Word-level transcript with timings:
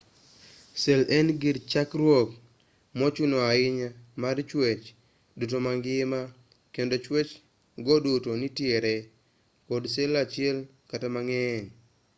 sel 0.81 1.01
en 1.17 1.27
gir 1.41 1.57
chakruok 1.71 2.29
mochuno 2.99 3.37
ahinya 3.51 3.89
mar 4.21 4.37
chwech 4.49 4.83
duto 5.39 5.57
mangima 5.65 6.19
kendo 6.75 6.95
chwech 7.05 7.31
go 7.85 7.95
duto 8.05 8.29
nitiere 8.41 8.95
kod 9.67 9.83
sel 9.93 10.11
achiel 10.23 10.57
kata 10.89 11.07
mang'eny 11.15 11.65